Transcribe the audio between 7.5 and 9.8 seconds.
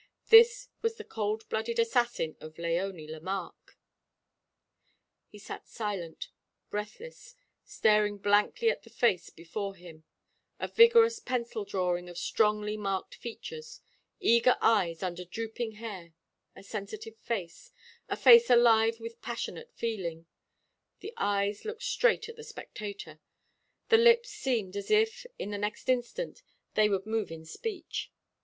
staring blankly at the face before